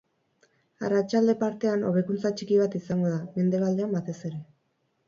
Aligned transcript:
Arratsalde 0.87 1.35
partean, 1.43 1.85
hobekuntza 1.91 2.33
txiki 2.41 2.59
bat 2.65 2.79
izango 2.83 3.13
da, 3.15 3.21
mendebaldean 3.39 3.99
batez 4.01 4.19
ere. 4.33 4.43